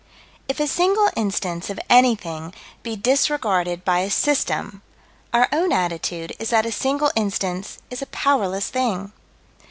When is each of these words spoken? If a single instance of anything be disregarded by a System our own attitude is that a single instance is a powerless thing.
If 0.47 0.59
a 0.59 0.65
single 0.65 1.11
instance 1.15 1.69
of 1.69 1.79
anything 1.87 2.55
be 2.81 2.95
disregarded 2.95 3.85
by 3.85 3.99
a 3.99 4.09
System 4.09 4.81
our 5.31 5.47
own 5.51 5.71
attitude 5.71 6.35
is 6.39 6.49
that 6.49 6.65
a 6.65 6.71
single 6.71 7.11
instance 7.15 7.77
is 7.91 8.01
a 8.01 8.07
powerless 8.07 8.69
thing. 8.69 9.11